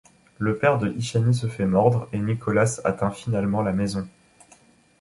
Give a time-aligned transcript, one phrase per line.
[0.39, 4.07] Le père de Ishani se fait mordre et Nicholas atteint finalement la maison.